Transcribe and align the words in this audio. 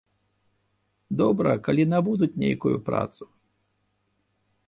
Добра, 1.19 1.51
калі 1.67 1.83
набудуць 1.93 2.31
нейкую 2.43 2.73
працу. 2.87 3.23